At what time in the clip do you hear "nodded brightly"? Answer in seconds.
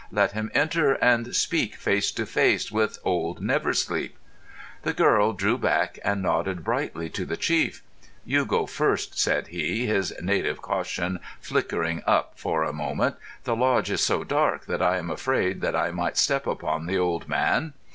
6.23-7.07